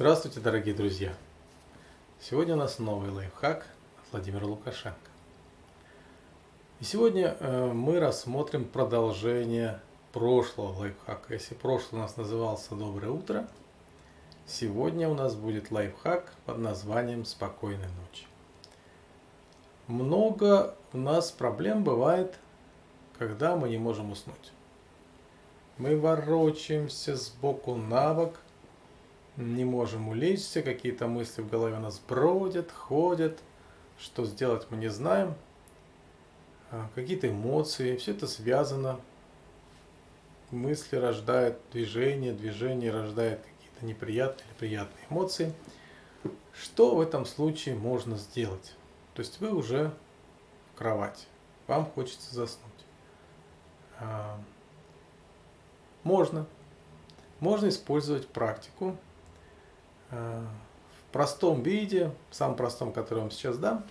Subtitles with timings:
[0.00, 1.12] Здравствуйте, дорогие друзья!
[2.22, 3.66] Сегодня у нас новый лайфхак
[3.98, 4.96] от Владимира Лукашенко.
[6.80, 9.78] И сегодня э, мы рассмотрим продолжение
[10.14, 11.34] прошлого лайфхака.
[11.34, 13.46] Если прошлый у нас назывался «Доброе утро»,
[14.46, 18.24] сегодня у нас будет лайфхак под названием «Спокойной ночи».
[19.86, 22.38] Много у нас проблем бывает,
[23.18, 24.52] когда мы не можем уснуть.
[25.76, 28.40] Мы ворочаемся сбоку на бок–
[29.40, 33.38] не можем улечься, какие-то мысли в голове у нас бродят, ходят,
[33.98, 35.34] что сделать мы не знаем,
[36.70, 39.00] а, какие-то эмоции, все это связано.
[40.50, 45.52] Мысли рождают движение, движение рождает какие-то неприятные или приятные эмоции.
[46.52, 48.74] Что в этом случае можно сделать?
[49.14, 49.92] То есть вы уже
[50.72, 51.26] в кровати,
[51.66, 52.70] вам хочется заснуть.
[53.98, 54.38] А,
[56.02, 56.46] можно.
[57.40, 58.96] Можно использовать практику
[60.10, 63.84] в простом виде, в самом простом, который я вам сейчас дам,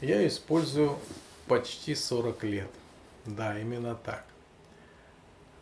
[0.00, 0.98] я использую
[1.46, 2.70] почти 40 лет.
[3.26, 4.24] Да, именно так.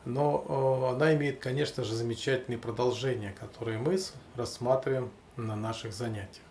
[0.04, 3.98] Но она имеет, конечно же, замечательные продолжения, которые мы
[4.36, 6.46] рассматриваем на наших занятиях.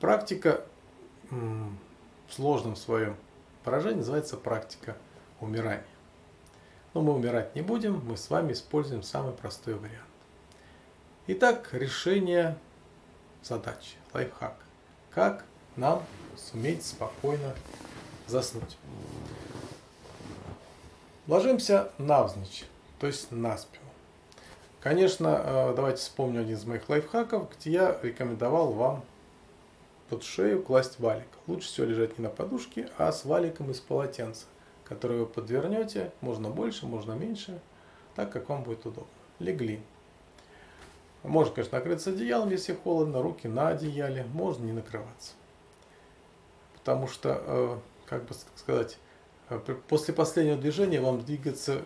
[0.00, 0.64] Практика
[1.30, 1.76] в
[2.30, 3.16] сложном своем
[3.62, 4.96] поражении называется практика
[5.40, 5.84] умирания.
[6.94, 10.09] Но мы умирать не будем, мы с вами используем самый простой вариант.
[11.32, 12.58] Итак, решение
[13.40, 14.56] задачи, лайфхак.
[15.12, 15.44] Как
[15.76, 16.02] нам
[16.36, 17.54] суметь спокойно
[18.26, 18.76] заснуть?
[21.28, 22.64] Ложимся навзничь,
[22.98, 23.84] то есть на спину.
[24.80, 29.04] Конечно, э, давайте вспомню один из моих лайфхаков, где я рекомендовал вам
[30.08, 31.28] под шею класть валик.
[31.46, 34.46] Лучше всего лежать не на подушке, а с валиком из полотенца,
[34.82, 37.60] который вы подвернете, можно больше, можно меньше,
[38.16, 39.06] так как вам будет удобно.
[39.38, 39.80] Легли.
[41.22, 45.32] Можно, конечно, накрыться одеялом, если холодно, руки на одеяле, можно не накрываться.
[46.74, 48.98] Потому что, э, как бы сказать,
[49.50, 49.58] э,
[49.88, 51.82] после последнего движения вам двигаться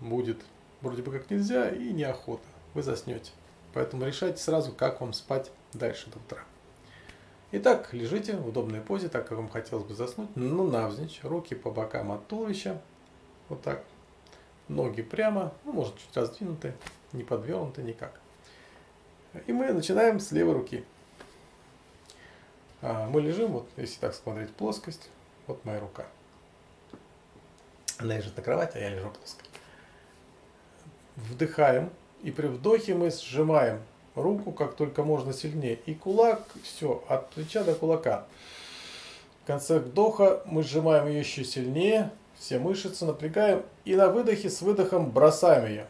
[0.00, 0.42] будет
[0.80, 2.42] вроде бы как нельзя и неохота.
[2.74, 3.30] Вы заснете.
[3.72, 6.44] Поэтому решайте сразу, как вам спать дальше до утра.
[7.52, 11.70] Итак, лежите в удобной позе, так как вам хотелось бы заснуть, ну навзничь, руки по
[11.70, 12.82] бокам от туловища,
[13.48, 13.84] вот так,
[14.66, 16.74] ноги прямо, ну, может чуть раздвинуты,
[17.12, 18.20] не подвернуты никак.
[19.46, 20.84] И мы начинаем с левой руки.
[22.82, 25.08] А, мы лежим, вот если так смотреть плоскость,
[25.46, 26.06] вот моя рука.
[27.98, 29.44] Она лежит на кровати, а я лежу плоско.
[31.16, 31.90] Вдыхаем,
[32.22, 33.82] и при вдохе мы сжимаем
[34.14, 35.78] руку как только можно сильнее.
[35.86, 38.26] И кулак, все, от плеча до кулака.
[39.42, 44.62] В конце вдоха мы сжимаем ее еще сильнее, все мышцы напрягаем и на выдохе с
[44.62, 45.86] выдохом бросаем ее.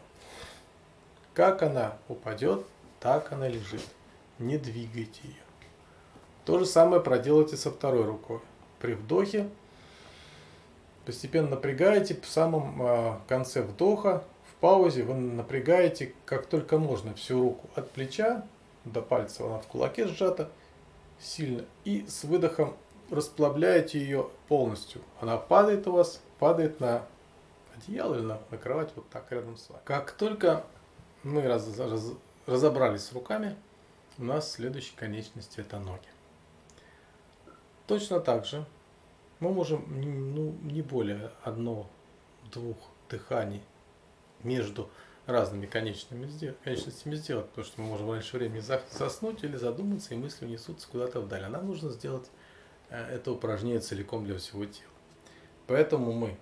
[1.33, 2.65] Как она упадет,
[2.99, 3.81] так она лежит.
[4.39, 5.35] Не двигайте ее.
[6.45, 8.39] То же самое проделайте со второй рукой.
[8.79, 9.49] При вдохе
[11.05, 17.41] постепенно напрягаете в самом а, конце вдоха, в паузе вы напрягаете как только можно всю
[17.41, 18.45] руку от плеча
[18.83, 20.49] до пальца, она в кулаке сжата
[21.19, 22.75] сильно, и с выдохом
[23.09, 25.01] расплавляете ее полностью.
[25.21, 27.03] Она падает у вас, падает на
[27.75, 29.81] одеяло или на, на кровать вот так рядом с вами.
[29.85, 30.63] Как только
[31.23, 32.11] мы раз, раз,
[32.45, 33.55] разобрались с руками,
[34.17, 36.07] у нас следующей конечности это ноги.
[37.87, 38.65] Точно так же
[39.39, 39.85] мы можем
[40.33, 42.77] ну, не более одно-двух
[43.09, 43.61] дыханий
[44.43, 44.89] между
[45.25, 45.65] разными
[46.27, 50.87] сделать, конечностями сделать, потому что мы можем раньше времени заснуть или задуматься, и мысли унесутся
[50.87, 51.43] куда-то вдаль.
[51.43, 52.29] А нам нужно сделать
[52.89, 54.89] э, это упражнение целиком для всего тела.
[55.67, 56.37] Поэтому мы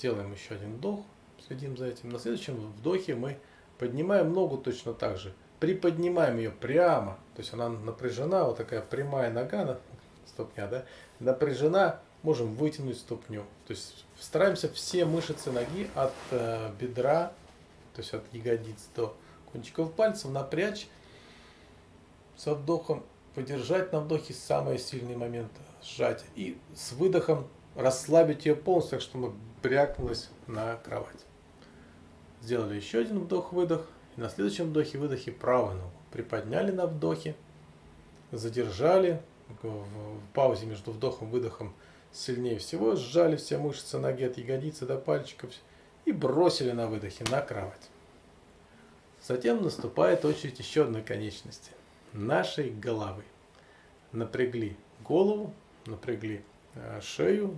[0.00, 1.00] делаем еще один вдох,
[1.46, 2.08] следим за этим.
[2.08, 3.38] На следующем вдохе мы
[3.78, 5.32] Поднимаем ногу точно так же.
[5.60, 7.18] Приподнимаем ее прямо.
[7.34, 9.78] То есть она напряжена, вот такая прямая нога,
[10.26, 10.84] ступня, да,
[11.20, 13.44] напряжена, можем вытянуть ступню.
[13.66, 17.32] То есть стараемся все мышцы ноги от э, бедра,
[17.94, 19.16] то есть от ягодиц до
[19.52, 20.88] кончиков пальцев напрячь
[22.36, 23.04] со вдохом,
[23.34, 25.50] подержать на вдохе самый сильный момент
[25.82, 29.32] сжать и с выдохом расслабить ее полностью, так что мы
[29.62, 31.24] брякнулась на кровать.
[32.48, 33.86] Сделали еще один вдох-выдох.
[34.16, 35.92] И на следующем вдохе-выдохе правую ногу.
[36.10, 37.36] Приподняли на вдохе.
[38.32, 39.20] Задержали.
[39.60, 39.84] В
[40.32, 41.74] паузе между вдохом и выдохом
[42.10, 42.96] сильнее всего.
[42.96, 45.50] Сжали все мышцы ноги от ягодицы до пальчиков.
[46.06, 47.90] И бросили на выдохе на кровать.
[49.22, 51.72] Затем наступает очередь еще одной конечности.
[52.14, 53.24] Нашей головы.
[54.12, 54.74] Напрягли
[55.04, 55.52] голову,
[55.84, 56.42] напрягли
[56.76, 57.54] э, шею,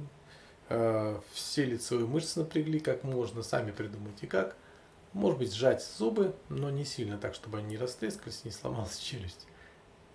[0.68, 4.56] э, все лицевые мышцы напрягли как можно, сами придумайте как–
[5.12, 9.46] Может быть, сжать зубы, но не сильно так, чтобы они не растрескались, не сломалась челюсть.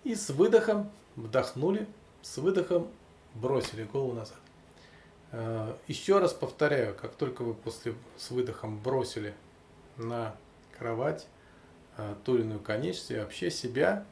[0.04, 1.86] И с выдохом вдохнули,
[2.22, 2.88] с выдохом
[3.34, 4.38] бросили голову назад.
[5.32, 9.34] Э, еще раз повторяю, как только вы после с выдохом бросили
[9.96, 10.34] на
[10.78, 11.26] кровать
[11.98, 14.06] э, ту или иную конечность и вообще себя,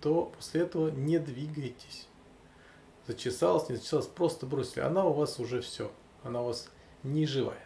[0.00, 2.06] то после этого не двигайтесь.
[3.06, 4.80] Зачесалась, не зачесалась, просто бросили.
[4.80, 5.90] Она у вас уже все.
[6.22, 6.70] Она у вас
[7.02, 7.64] не живая.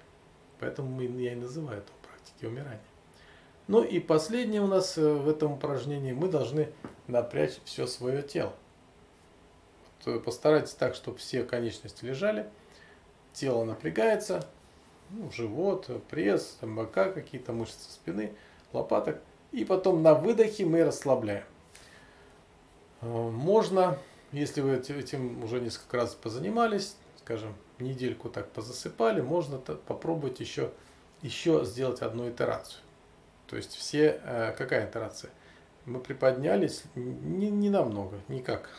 [0.60, 1.92] Поэтому я и называю это
[2.48, 2.80] умирания.
[3.68, 6.12] Ну и последнее у нас э, в этом упражнении.
[6.12, 6.68] Мы должны
[7.06, 8.52] напрячь все свое тело.
[10.24, 12.46] Постарайтесь так, чтобы все конечности лежали.
[13.32, 14.46] Тело напрягается.
[15.10, 18.32] Ну, живот, пресс, там, бока какие-то, мышцы спины,
[18.72, 19.20] лопаток.
[19.52, 21.44] И потом на выдохе мы расслабляем.
[23.00, 23.98] Э, можно,
[24.32, 30.72] если вы этим уже несколько раз позанимались, скажем, недельку так позасыпали, можно попробовать еще,
[31.22, 32.80] еще сделать одну итерацию.
[33.46, 35.30] То есть все, э, какая итерация?
[35.84, 38.70] Мы приподнялись не, не намного, никак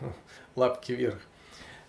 [0.56, 1.20] лапки вверх,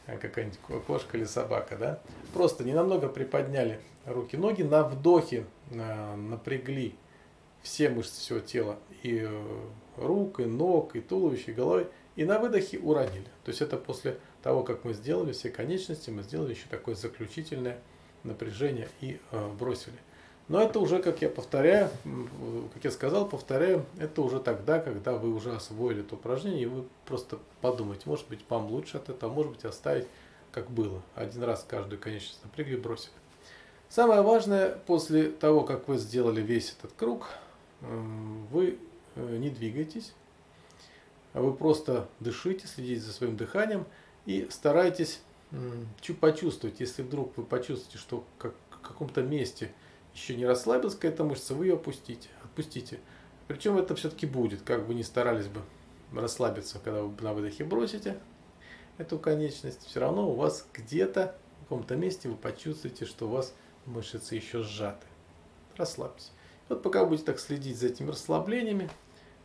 [0.07, 1.99] э, какая-нибудь кошка или собака, да?
[2.33, 6.95] Просто не намного приподняли руки, ноги, на вдохе напрягли
[7.61, 9.27] все мышцы всего тела, и
[9.97, 13.27] рук, и ног, и туловища, и головы, и на выдохе уронили.
[13.43, 17.79] То есть это после того, как мы сделали все конечности, мы сделали еще такое заключительное
[18.23, 19.95] напряжение и э, бросили.
[20.49, 21.89] Но это уже, как я повторяю,
[22.73, 26.83] как я сказал, повторяю, это уже тогда, когда вы уже освоили это упражнение, и вы
[27.05, 30.05] просто подумайте, может быть, вам лучше от этого, может быть, оставить
[30.51, 31.01] как было.
[31.15, 33.13] Один раз каждую конечность напрягли, бросили.
[33.89, 37.29] Самое важное, после того, как вы сделали весь этот круг,
[37.79, 38.77] вы
[39.15, 40.13] э, не двигаетесь,
[41.33, 43.85] вы просто дышите, следите за своим дыханием
[44.25, 45.21] и старайтесь
[46.19, 49.71] почувствовать, если вдруг вы почувствуете, что как, в каком-то месте
[50.13, 52.99] еще не расслабилась какая-то мышца, вы ее опустите, отпустите.
[53.47, 55.61] Причем это все-таки будет, как бы ни старались бы
[56.13, 58.19] расслабиться, когда вы на выдохе бросите
[58.97, 63.53] эту конечность, все равно у вас где-то в каком-то месте вы почувствуете, что у вас
[63.85, 65.05] мышцы еще сжаты.
[65.77, 66.31] Расслабьтесь.
[66.69, 68.89] Вот пока будете так следить за этими расслаблениями,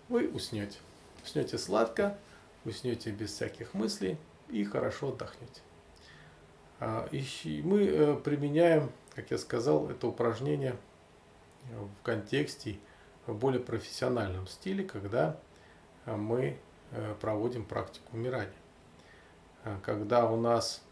[0.08, 0.78] вы уснете.
[1.24, 2.18] Уснете сладко,
[2.64, 4.18] уснете без всяких мыслей
[4.50, 5.67] и хорошо отдохнете.
[6.80, 10.76] А, и мы э, применяем, как я сказал, это упражнение
[11.70, 12.78] в контексте
[13.26, 15.38] в более профессиональном стиле, когда
[16.06, 16.56] э, мы
[16.92, 18.52] э, проводим практику умирания.
[19.64, 20.82] А, когда у нас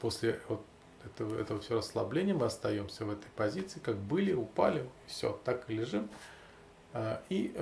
[0.00, 0.62] после вот
[1.04, 5.74] этого, этого все расслабления мы остаемся в этой позиции, как были, упали, все, так и
[5.74, 6.08] лежим.
[6.92, 7.54] А, и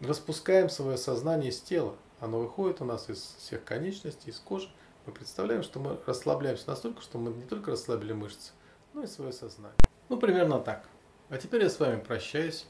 [0.00, 1.94] распускаем свое сознание из тела.
[2.20, 4.68] Оно выходит у нас из всех конечностей, из кожи.
[5.06, 8.52] Мы представляем, что мы расслабляемся настолько, что мы не только расслабили мышцы,
[8.92, 9.76] но и свое сознание.
[10.08, 10.88] Ну, примерно так.
[11.28, 12.66] А теперь я с вами прощаюсь.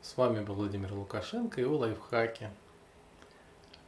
[0.00, 2.50] С вами был Владимир Лукашенко и его лайфхаки.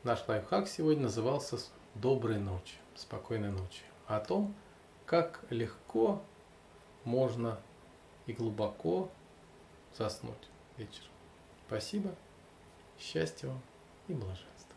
[0.02, 1.58] Наш лайфхак сегодня назывался
[1.94, 3.82] «Доброй ночи», «Спокойной ночи».
[4.06, 4.54] О том,
[5.06, 6.22] как легко
[7.04, 7.60] можно
[8.26, 9.10] и глубоко
[9.96, 11.10] заснуть вечером.
[11.66, 12.14] Спасибо,
[12.98, 13.60] счастья вам
[14.08, 14.67] и блаженства.